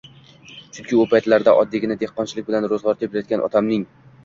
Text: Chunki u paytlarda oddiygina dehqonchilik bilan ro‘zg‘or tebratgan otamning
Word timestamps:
Chunki 0.77 0.97
u 1.03 1.05
paytlarda 1.11 1.53
oddiygina 1.59 1.99
dehqonchilik 2.05 2.49
bilan 2.51 2.69
ro‘zg‘or 2.75 3.01
tebratgan 3.05 3.47
otamning 3.51 3.89